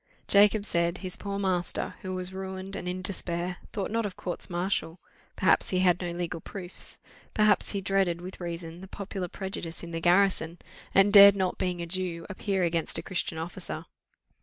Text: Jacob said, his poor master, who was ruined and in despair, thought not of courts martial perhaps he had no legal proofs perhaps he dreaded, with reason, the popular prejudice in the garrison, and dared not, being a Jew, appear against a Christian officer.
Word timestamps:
Jacob 0.27 0.65
said, 0.65 0.97
his 0.97 1.15
poor 1.15 1.37
master, 1.37 1.93
who 2.01 2.15
was 2.15 2.33
ruined 2.33 2.75
and 2.75 2.87
in 2.89 3.03
despair, 3.03 3.57
thought 3.71 3.91
not 3.91 4.03
of 4.03 4.17
courts 4.17 4.49
martial 4.49 4.99
perhaps 5.35 5.69
he 5.69 5.77
had 5.77 6.01
no 6.01 6.09
legal 6.09 6.41
proofs 6.41 6.97
perhaps 7.35 7.73
he 7.73 7.81
dreaded, 7.81 8.19
with 8.19 8.41
reason, 8.41 8.81
the 8.81 8.87
popular 8.87 9.27
prejudice 9.27 9.83
in 9.83 9.91
the 9.91 9.99
garrison, 10.01 10.57
and 10.95 11.13
dared 11.13 11.35
not, 11.35 11.59
being 11.59 11.81
a 11.81 11.85
Jew, 11.85 12.25
appear 12.31 12.63
against 12.63 12.97
a 12.97 13.03
Christian 13.03 13.37
officer. 13.37 13.85